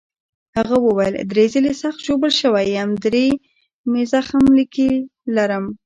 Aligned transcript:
هغه 0.57 0.75
وویل: 0.85 1.15
درې 1.31 1.45
ځلي 1.53 1.73
سخت 1.83 1.99
ژوبل 2.05 2.31
شوی 2.41 2.65
یم، 2.75 2.89
درې 3.05 3.27
د 3.91 3.93
زخم 4.11 4.43
لیکې 4.57 4.89
لرم. 5.35 5.65